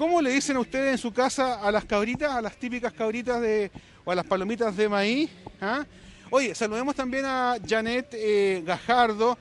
[0.00, 3.38] ¿cómo le dicen a ustedes en su casa a las cabritas, a las típicas cabritas
[3.38, 3.70] de,
[4.02, 5.28] o a las palomitas de maíz?
[5.60, 5.84] ¿Ah?
[6.30, 9.36] Oye, saludemos también a Janet eh, Gajardo,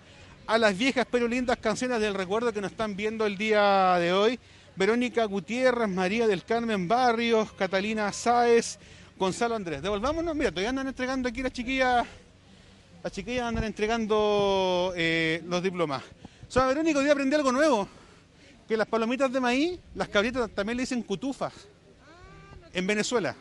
[0.45, 4.11] a las viejas pero lindas canciones del recuerdo que nos están viendo el día de
[4.11, 4.37] hoy.
[4.75, 8.79] Verónica Gutiérrez, María del Carmen Barrios, Catalina Sáez,
[9.17, 9.81] Gonzalo Andrés.
[9.81, 12.05] Devolvámonos, mira, todavía andan entregando aquí las chiquillas,
[13.01, 16.03] las chiquillas andan entregando eh, los diplomas.
[16.49, 17.87] O sea, Verónica, hoy aprendí algo nuevo,
[18.69, 21.51] que las palomitas de maíz, las cabritas también le dicen cutufas,
[22.71, 23.35] en Venezuela.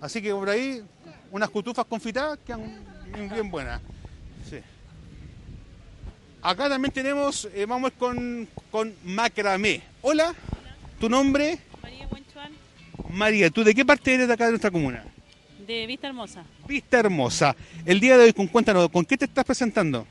[0.00, 0.82] Así que por ahí,
[1.30, 2.84] unas cutufas confitadas quedan
[3.14, 3.80] bien- bien buenas.
[4.50, 4.56] Sí.
[6.42, 9.80] Acá también tenemos, eh, vamos con, con macramé.
[10.02, 10.34] Hola,
[11.00, 11.58] ¿tu nombre?
[11.82, 12.52] María Buenchuan,
[13.10, 15.04] María, ¿tú de qué parte eres de acá de nuestra comuna?
[15.66, 17.56] de Vista Hermosa, Vista Hermosa.
[17.84, 20.06] El día de hoy, con, cuéntanos, ¿con qué te estás presentando?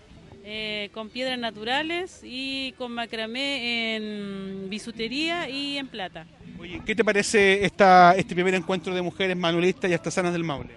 [0.47, 6.27] Eh, con piedras naturales y con macramé en bisutería y en plata.
[6.59, 10.69] Oye, ¿qué te parece esta, este primer encuentro de mujeres manualistas y artesanas del Maule?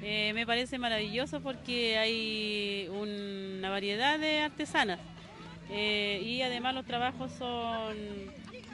[0.00, 5.00] Eh, me parece maravilloso porque hay una variedad de artesanas
[5.70, 7.96] Eh, y además los trabajos son,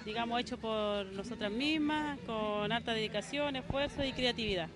[0.05, 4.69] digamos, hechos por nosotras mismas, con alta dedicación, esfuerzo y creatividad.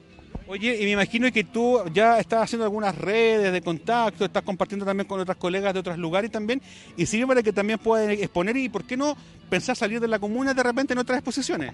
[0.47, 4.85] Oye, y me imagino que tú ya estás haciendo algunas redes de contacto, estás compartiendo
[4.85, 6.61] también con otras colegas de otros lugares también,
[6.97, 9.17] y sirve para que también puedan exponer y, ¿por qué no
[9.49, 11.73] pensar salir de la comuna de repente en otras exposiciones?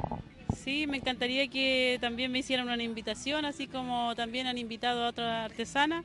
[0.63, 5.09] Sí, me encantaría que también me hicieran una invitación, así como también han invitado a
[5.09, 6.05] otras artesanas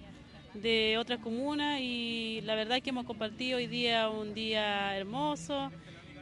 [0.55, 5.71] de otras comunas y la verdad es que hemos compartido hoy día un día hermoso,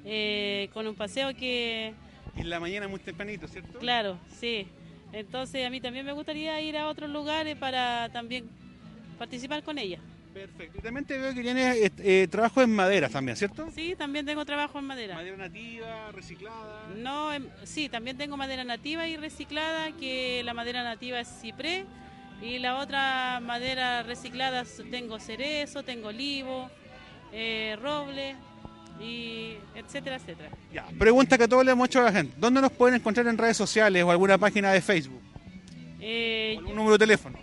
[0.06, 1.94] eh, con un paseo que,
[2.36, 3.80] En la mañana muy tempranito, ¿cierto?
[3.80, 4.68] claro, sí.
[5.14, 8.50] Entonces a mí también me gustaría ir a otros lugares para también
[9.18, 10.00] participar con ella.
[10.34, 10.80] Perfecto.
[10.80, 13.70] Y también te veo que tienes eh, eh, trabajo en madera también, ¿cierto?
[13.70, 15.14] Sí, también tengo trabajo en madera.
[15.14, 16.90] Madera nativa, reciclada.
[16.98, 21.86] No, em, sí, también tengo madera nativa y reciclada, que la madera nativa es ciprés
[22.42, 26.72] y la otra madera reciclada tengo cerezo, tengo olivo,
[27.32, 28.36] eh, roble
[29.00, 30.50] y etcétera, etcétera.
[30.74, 32.34] Ya, pregunta que todos le hemos hecho a la gente.
[32.38, 35.22] ¿Dónde nos pueden encontrar en redes sociales o alguna página de Facebook?
[36.00, 37.40] Eh, ¿O algún número de teléfono?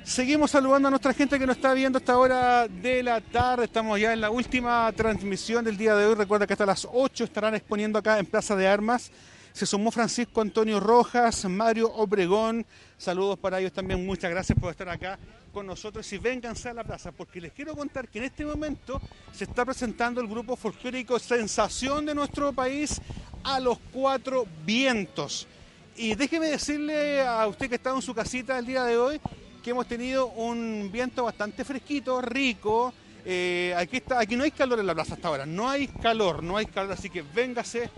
[0.06, 3.64] Seguimos saludando a nuestra gente que nos está viendo a esta hora de la tarde.
[3.64, 6.14] Estamos ya en la última transmisión del día de hoy.
[6.14, 9.10] Recuerda que hasta las 8 estarán exponiendo acá en Plaza de Armas.
[9.52, 12.64] Se sumó Francisco Antonio Rojas, Mario Obregón.
[12.96, 14.06] Saludos para ellos también.
[14.06, 15.18] Muchas gracias por estar acá
[15.52, 19.02] con nosotros y vénganse a la plaza porque les quiero contar que en este momento
[19.32, 23.00] se está presentando el grupo folclórico Sensación de nuestro país
[23.42, 25.48] a los cuatro vientos.
[25.96, 29.20] Y déjeme decirle a usted que está en su casita el día de hoy
[29.66, 32.94] que hemos tenido un viento bastante fresquito, rico.
[33.24, 36.40] Eh, aquí, está, aquí no hay calor en la plaza hasta ahora, no hay calor,
[36.40, 37.90] no hay calor, así que véngase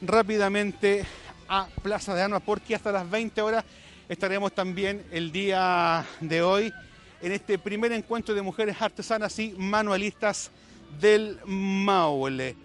[0.00, 1.06] rápidamente
[1.48, 3.64] a Plaza de Armas porque hasta las 20 horas
[4.08, 6.72] estaremos también el día de hoy
[7.20, 10.50] en este primer encuentro de mujeres artesanas y manualistas
[10.98, 12.56] del Maule.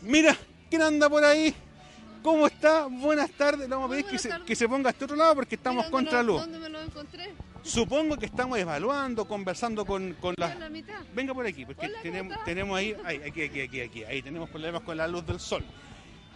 [0.00, 0.34] Mira,
[0.70, 1.54] ¿quién anda por ahí?
[2.22, 2.86] ¿Cómo está?
[2.86, 3.68] Buenas tardes.
[3.68, 5.84] Le vamos a pedir que se, que se ponga a este otro lado porque estamos
[5.90, 6.40] contra luz.
[6.40, 7.34] ¿Dónde me lo encontré?
[7.62, 11.02] Supongo que estamos evaluando, conversando con, con la mitad.
[11.14, 14.22] Venga por aquí, porque Hola, ¿cómo tenemos, tenemos ahí, ahí, aquí, aquí, aquí, aquí, ahí
[14.22, 15.64] tenemos problemas con la luz del sol.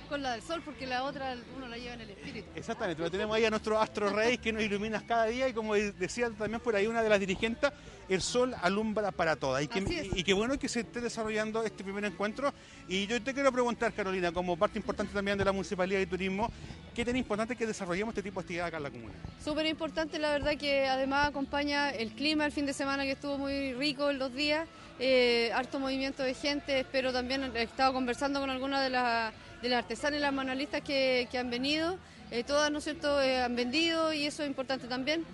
[0.09, 2.49] Con la del sol, porque la otra uno la lleva en el espíritu.
[2.55, 5.75] Exactamente, pero tenemos ahí a nuestro astro rey que nos ilumina cada día y como
[5.75, 7.73] decía también por ahí una de las dirigentes,
[8.09, 9.62] el sol alumbra para todas.
[9.62, 10.17] Y que, es.
[10.17, 12.53] y qué bueno que se esté desarrollando este primer encuentro.
[12.88, 16.51] Y yo te quiero preguntar, Carolina, como parte importante también de la Municipalidad de Turismo,
[16.95, 19.14] ¿qué tan importante es que desarrollemos este tipo de actividad acá en la comuna?
[19.43, 23.38] Súper importante, la verdad que además acompaña el clima el fin de semana que estuvo
[23.38, 28.40] muy rico en los días, eh, harto movimiento de gente, espero también, he estado conversando
[28.40, 29.33] con algunas de, las
[29.64, 31.98] de las artesanas y las manualistas que, que han venido,
[32.31, 35.24] eh, todas, ¿no cierto?, eh, han vendido y eso es importante también.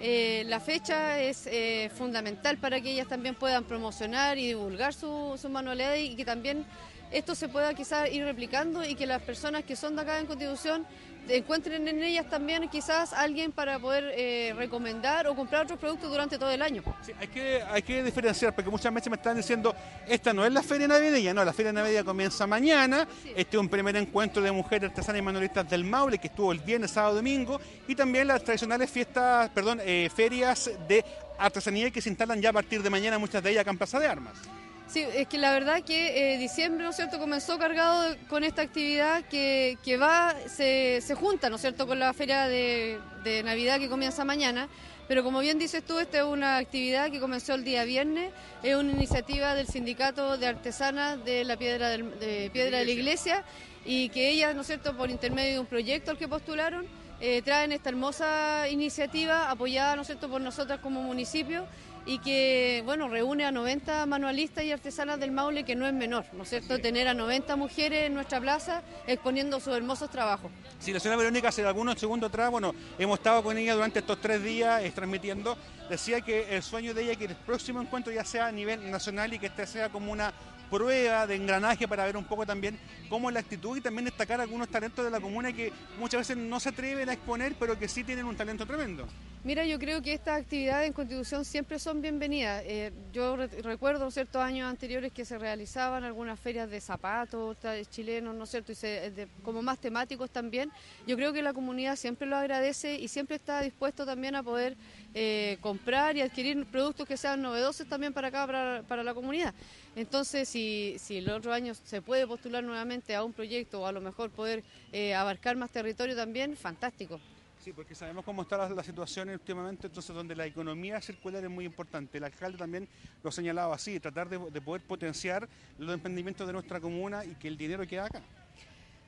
[0.00, 1.48] Eh, la fecha es
[1.92, 6.64] fundamental para que ellas también puedan promocionar y divulgar su, su manualidad y que también
[7.10, 10.26] esto se pueda quizás ir replicando y que las personas que son de acá en
[10.26, 10.86] Constitución
[11.28, 16.38] encuentren en ellas también quizás alguien para poder eh, recomendar o comprar otros productos durante
[16.38, 16.82] todo el año.
[17.02, 19.74] Sí, hay que, hay que diferenciar, porque muchas veces me están diciendo,
[20.06, 23.68] esta no es la feria navideña, no, la feria navideña comienza mañana, este es un
[23.68, 27.60] primer encuentro de mujeres artesanas y manualistas del Maule, que estuvo el viernes, sábado, domingo,
[27.86, 31.04] y también las tradicionales fiestas, perdón, eh, ferias de
[31.38, 33.98] artesanía que se instalan ya a partir de mañana, muchas de ellas acá en Plaza
[33.98, 34.59] de Armas.
[34.90, 38.62] Sí, es que la verdad que eh, diciembre, ¿no es cierto?, comenzó cargado con esta
[38.62, 43.44] actividad que, que va, se, se junta, ¿no es cierto?, con la feria de, de
[43.44, 44.68] Navidad que comienza mañana.
[45.06, 48.32] Pero como bien dices tú, esta es una actividad que comenzó el día viernes,
[48.64, 52.90] es una iniciativa del Sindicato de Artesanas de la Piedra, del- de, Piedra de la
[52.90, 53.44] Iglesia
[53.84, 56.84] y que ellas, ¿no es cierto?, por intermedio de un proyecto al que postularon,
[57.20, 61.64] eh, traen esta hermosa iniciativa apoyada, ¿no es cierto?, por nosotras como municipio
[62.10, 66.24] y que, bueno, reúne a 90 manualistas y artesanas del Maule, que no es menor,
[66.32, 70.50] ¿no es cierto?, tener a 90 mujeres en nuestra plaza exponiendo sus hermosos trabajos.
[70.80, 74.20] Sí, la señora Verónica hace algunos segundos atrás, bueno, hemos estado con ella durante estos
[74.20, 75.56] tres días eh, transmitiendo,
[75.88, 78.90] decía que el sueño de ella es que el próximo encuentro ya sea a nivel
[78.90, 80.34] nacional y que este sea como una
[80.70, 84.40] prueba de engranaje para ver un poco también cómo es la actitud y también destacar
[84.40, 87.88] algunos talentos de la comuna que muchas veces no se atreven a exponer, pero que
[87.88, 89.06] sí tienen un talento tremendo.
[89.42, 92.62] Mira, yo creo que estas actividades en Constitución siempre son bienvenidas.
[92.66, 97.56] Eh, yo re- recuerdo ciertos años anteriores que se realizaban algunas ferias de zapatos
[97.90, 98.72] chilenos, ¿no es cierto?
[98.72, 100.70] Y se- de- como más temáticos también.
[101.06, 104.76] Yo creo que la comunidad siempre lo agradece y siempre está dispuesto también a poder
[105.14, 109.54] eh, comprar y adquirir productos que sean novedosos también para acá, para, para la comunidad.
[109.96, 113.92] Entonces, si, si el otro año se puede postular nuevamente a un proyecto o a
[113.92, 117.20] lo mejor poder eh, abarcar más territorio también, fantástico.
[117.62, 121.50] Sí, porque sabemos cómo está la, la situación últimamente, entonces donde la economía circular es
[121.50, 122.16] muy importante.
[122.16, 122.88] El alcalde también
[123.22, 125.46] lo ha señalado así, tratar de poder potenciar
[125.78, 128.22] los emprendimientos de nuestra comuna y que el dinero quede acá.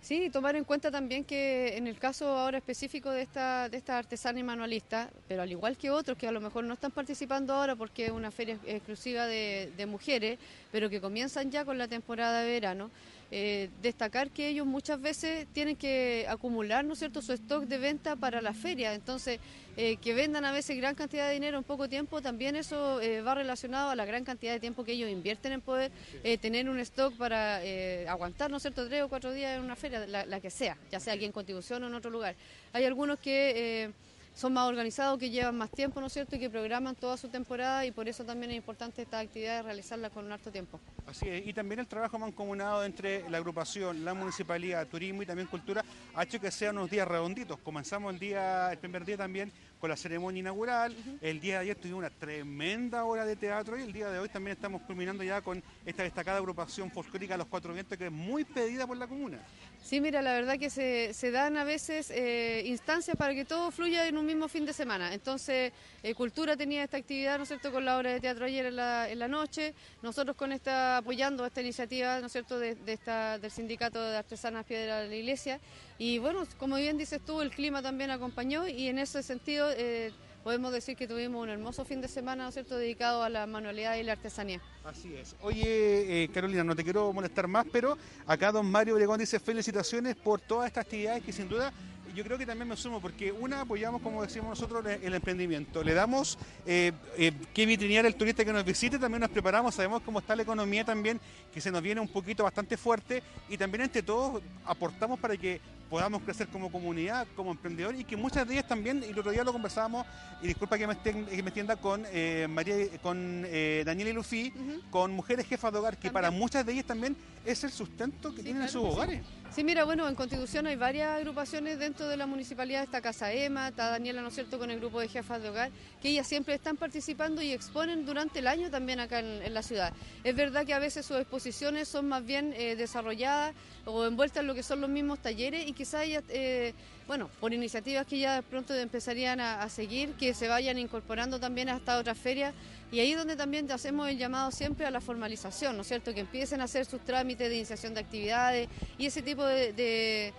[0.02, 3.98] Sí, tomar en cuenta también que en el caso ahora específico de esta, de esta
[3.98, 7.54] artesana y manualista, pero al igual que otros que a lo mejor no están participando
[7.54, 10.40] ahora porque es una feria exclusiva de, de mujeres,
[10.72, 12.90] pero que comienzan ya con la temporada de verano,
[13.32, 17.78] eh, destacar que ellos muchas veces tienen que acumular, ¿no es cierto?, su stock de
[17.78, 18.94] venta para la feria.
[18.94, 19.40] Entonces,
[19.76, 23.22] eh, que vendan a veces gran cantidad de dinero en poco tiempo, también eso eh,
[23.22, 25.90] va relacionado a la gran cantidad de tiempo que ellos invierten en poder
[26.22, 29.64] eh, tener un stock para eh, aguantar, ¿no es cierto?, tres o cuatro días en
[29.64, 32.36] una feria, la, la que sea, ya sea aquí en Contribución o en otro lugar.
[32.72, 33.90] Hay algunos que...
[34.34, 37.28] son más organizados, que llevan más tiempo, ¿no es cierto?, y que programan toda su
[37.28, 40.80] temporada y por eso también es importante esta actividad realizarla con un harto tiempo.
[41.06, 45.48] Así es, y también el trabajo mancomunado entre la agrupación, la municipalidad, turismo y también
[45.48, 47.58] cultura ha hecho que sean unos días redonditos.
[47.58, 49.52] Comenzamos el día, el primer día también
[49.82, 53.82] con la ceremonia inaugural, el día de ayer tuvimos una tremenda hora de teatro y
[53.82, 57.74] el día de hoy también estamos culminando ya con esta destacada agrupación folclórica Los Cuatro
[57.74, 59.40] Vientos que es muy pedida por la comuna.
[59.82, 63.72] Sí, mira, la verdad que se, se dan a veces eh, instancias para que todo
[63.72, 65.12] fluya en un mismo fin de semana.
[65.12, 65.72] Entonces,
[66.04, 68.76] eh, Cultura tenía esta actividad, ¿no es cierto?, con la obra de teatro ayer en
[68.76, 72.92] la, en la noche, nosotros con esta, apoyando esta iniciativa, ¿no es cierto?, de, de
[72.92, 75.58] esta, del Sindicato de Artesanas Piedra de la Iglesia.
[76.04, 80.10] Y bueno, como bien dices tú, el clima también acompañó y en ese sentido eh,
[80.42, 83.46] podemos decir que tuvimos un hermoso fin de semana, ¿no es cierto?, dedicado a la
[83.46, 84.60] manualidad y la artesanía.
[84.82, 85.36] Así es.
[85.42, 87.96] Oye, eh, Carolina, no te quiero molestar más, pero
[88.26, 91.72] acá don Mario Obregón dice felicitaciones por todas estas actividades que sin duda
[92.14, 95.82] yo creo que también me sumo, porque una apoyamos, como decimos nosotros, el emprendimiento.
[95.82, 100.02] Le damos eh, eh, que vitrinear el turista que nos visite, también nos preparamos, sabemos
[100.02, 101.20] cómo está la economía también,
[101.52, 105.60] que se nos viene un poquito bastante fuerte, y también entre todos aportamos para que
[105.92, 109.30] podamos crecer como comunidad, como emprendedor, y que muchas de ellas también, y el otro
[109.30, 110.06] día lo conversábamos,
[110.40, 114.14] y disculpa que me, estén- que me extienda con eh, María, con eh, Daniela y
[114.14, 114.54] Lufi,
[114.90, 117.14] con mujeres jefas de hogar, que para muchas de ellas también
[117.44, 119.20] es el sustento que tienen en sus hogares.
[119.54, 123.68] Sí, mira, bueno, en Constitución hay varias agrupaciones dentro de la municipalidad, está Casa Ema,
[123.68, 125.70] está Daniela, ¿no es cierto?, con el grupo de jefas de hogar,
[126.00, 129.62] que ellas siempre están participando y exponen durante el año también acá en, en la
[129.62, 129.92] ciudad.
[130.24, 134.46] Es verdad que a veces sus exposiciones son más bien eh, desarrolladas o envueltas en
[134.46, 136.74] lo que son los mismos talleres y quizás eh,
[137.08, 141.76] bueno, por iniciativas que ya pronto empezarían a, seguir, que se vayan incorporando también a
[141.76, 142.54] estas otras ferias
[142.92, 146.14] y ahí es donde también hacemos el llamado siempre a la formalización, ¿no es cierto?,
[146.14, 150.32] que empiecen a hacer sus trámites de iniciación de actividades y ese tipo de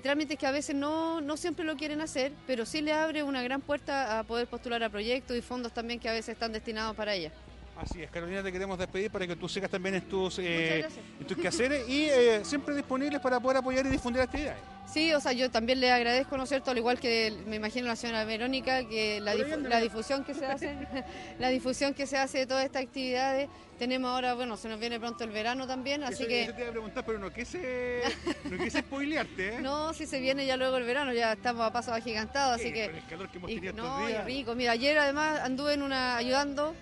[0.00, 3.42] trámites que a veces no, no siempre lo quieren hacer, pero sí le abre una
[3.42, 6.94] gran puerta a poder postular a proyectos y fondos también que a veces están destinados
[6.94, 7.32] para ella.
[7.80, 10.86] Así es, Carolina, te queremos despedir para que tú sigas también en tus, eh,
[11.18, 14.60] en tus quehaceres y eh, siempre disponibles para poder apoyar y difundir actividades.
[14.92, 17.86] Sí, o sea, yo también le agradezco, ¿no es cierto?, al igual que me imagino
[17.86, 20.74] la señora Verónica, que la, difu- la difusión que se hace,
[21.38, 23.48] la difusión que se hace de todas estas actividades.
[23.78, 26.42] Tenemos ahora, bueno, se nos viene pronto el verano también, así Eso- que...
[26.42, 28.02] eso te iba a preguntar, pero no quise,
[28.50, 29.60] no quise spoilearte, ¿eh?
[29.62, 32.72] No, si se viene ya luego el verano, ya estamos a pasos agigantados, así Sí,
[32.74, 32.86] que...
[32.88, 34.24] con el calor que hemos y- tenido estos no, y días.
[34.26, 34.54] rico.
[34.54, 36.74] Mira, ayer además anduve en una ayudando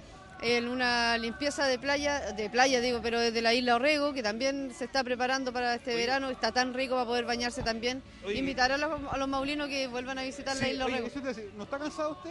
[0.43, 4.72] en una limpieza de playa, de playa digo, pero desde la isla Orrego, que también
[4.76, 8.03] se está preparando para este verano, está tan rico para poder bañarse también.
[8.24, 8.39] Oye.
[8.39, 11.09] Invitar a los, a los maulinos que vuelvan a visitar la isla Orrego.
[11.57, 12.30] ¿No está cansado usted?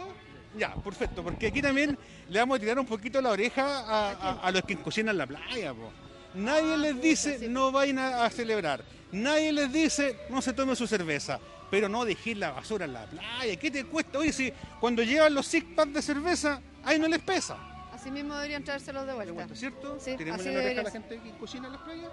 [0.56, 1.98] Ya, perfecto, porque aquí también
[2.30, 5.26] le vamos a tirar un poquito la oreja a, a- a los que cocinan la
[5.26, 5.74] playa.
[5.74, 5.92] po.
[6.34, 8.82] Nadie les dice no vayan a, a celebrar,
[9.12, 11.38] nadie les dice no se tome su cerveza,
[11.70, 13.56] pero no dejen la basura en la playa.
[13.56, 14.18] ¿Qué te cuesta?
[14.18, 14.50] Oye, si
[14.80, 17.58] cuando llevan los six packs de cerveza, ahí no les pesa.
[17.98, 19.48] Así mismo deberían traérselos de vuelta.
[19.56, 19.98] ¿Cierto?
[19.98, 22.12] Sí, ¿Tenemos así en la oreja a la gente que cocina en las playas?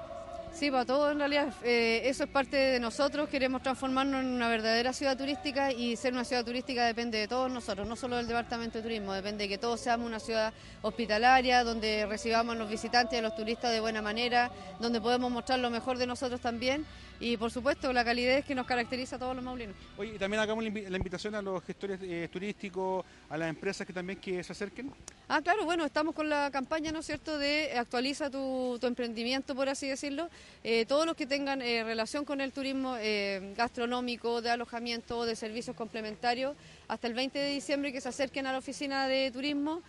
[0.56, 1.54] Sí, para todo en realidad.
[1.64, 3.28] eh, eso es parte de nosotros.
[3.28, 7.52] Queremos transformarnos en una verdadera ciudad turística y ser una ciudad turística depende de todos
[7.52, 9.12] nosotros, no solo del Departamento de Turismo.
[9.12, 13.22] Depende de que todos seamos una ciudad hospitalaria, donde recibamos a los visitantes y a
[13.22, 14.50] los turistas de buena manera,
[14.80, 16.86] donde podemos mostrar lo mejor de nosotros también
[17.20, 19.76] y, por supuesto, la calidez que nos caracteriza a todos los maulinos.
[19.98, 23.50] Oye, y también hagamos la invi- la invitación a los gestores eh, turísticos, a las
[23.50, 24.92] empresas que también que se acerquen.
[25.28, 29.56] Ah, claro, bueno, estamos con la campaña, ¿no es cierto?, de actualiza tu, tu emprendimiento,
[29.56, 30.30] por así decirlo.
[30.64, 35.36] Eh, todos los que tengan eh, relación con el turismo eh, gastronómico, de alojamiento, de
[35.36, 36.56] servicios complementarios,
[36.88, 39.82] hasta el 20 de diciembre que se acerquen a la oficina de turismo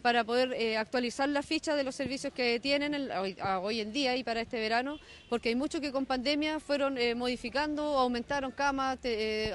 [0.00, 4.40] para poder actualizar la ficha de los servicios que tienen hoy, en día y para
[4.40, 4.98] este verano,
[5.28, 8.98] porque hay muchos que con pandemia fueron modificando, aumentaron camas,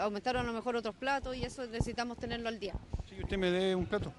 [0.01, 2.73] aumentaron a lo mejor otros platos y eso necesitamos tenerlo al día.
[3.07, 4.11] Si usted me dé un plato.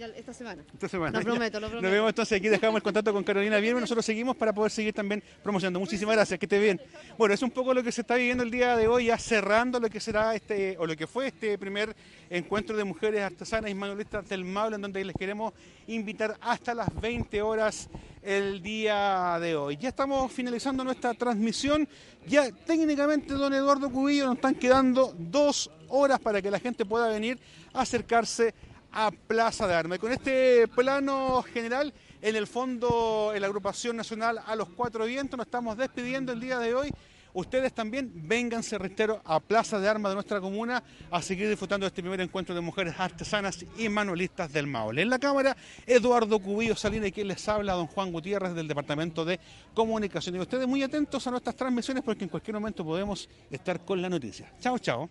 [0.00, 0.64] Ya, esta semana.
[0.72, 1.18] Esta semana.
[1.18, 1.82] Lo prometo, lo prometo.
[1.82, 4.94] Nos vemos entonces aquí, dejamos el contacto con Carolina Vierme, nosotros seguimos para poder seguir
[4.94, 5.78] también promocionando.
[5.78, 6.80] Muchísimas gracias, que esté bien.
[7.18, 9.78] Bueno, es un poco lo que se está viviendo el día de hoy, ya cerrando
[9.78, 11.94] lo que será este, o lo que fue este primer
[12.30, 15.52] encuentro de mujeres artesanas y manualistas del Maule, en donde les queremos
[15.86, 17.90] invitar hasta las 20 horas
[18.22, 19.76] el día de hoy.
[19.76, 21.86] Ya estamos finalizando nuestra transmisión,
[22.26, 27.06] ya técnicamente, don Eduardo Cubillo, nos están quedando dos horas para que la gente pueda
[27.08, 27.38] venir
[27.74, 28.54] a acercarse
[28.92, 29.96] a Plaza de Armas.
[29.96, 35.04] Y con este plano general en el fondo, en la agrupación nacional a los cuatro
[35.04, 35.36] vientos.
[35.36, 36.90] Nos estamos despidiendo el día de hoy.
[37.32, 40.82] Ustedes también vénganse, reitero, a Plaza de Armas de nuestra comuna
[41.12, 45.02] a seguir disfrutando de este primer encuentro de mujeres artesanas y manualistas del Maule.
[45.02, 49.24] En la cámara, Eduardo Cubillo Salinas y quien les habla, don Juan Gutiérrez del Departamento
[49.24, 49.38] de
[49.74, 50.34] Comunicación.
[50.34, 54.08] Y ustedes muy atentos a nuestras transmisiones porque en cualquier momento podemos estar con la
[54.08, 54.52] noticia.
[54.60, 55.08] Chao, chao.